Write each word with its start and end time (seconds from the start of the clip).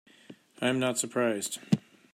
I 0.59 0.67
am 0.69 0.79
not 0.79 0.97
surprised. 0.97 1.59